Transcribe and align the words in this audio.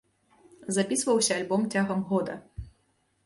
Запісваўся 0.77 1.37
альбом 1.41 1.67
цягам 1.75 2.01
года. 2.13 2.33